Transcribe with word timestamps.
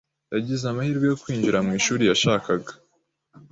Yagize 0.33 0.63
amahirwe 0.67 1.05
yo 1.11 1.17
kwinjira 1.21 1.57
mwishuri 1.65 2.03
yashakaga. 2.05 2.71